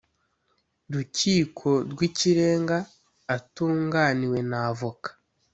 Rukiko 0.93 1.69
Rw 1.91 1.99
Ikirenga 2.09 2.77
Atunganiwe 3.35 4.39
Na 4.49 4.59
Avoka 4.69 5.09